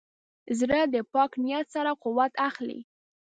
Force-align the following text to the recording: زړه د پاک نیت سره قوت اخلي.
زړه 0.59 0.79
د 0.93 0.95
پاک 1.13 1.31
نیت 1.43 1.67
سره 1.75 1.91
قوت 2.03 2.33
اخلي. 2.47 2.79